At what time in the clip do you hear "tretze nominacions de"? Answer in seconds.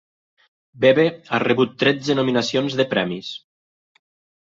1.85-2.89